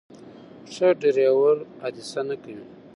ښه 0.73 0.87
ډرایور 1.01 1.57
حادثه 1.81 2.21
نه 2.29 2.35
کوي. 2.43 2.65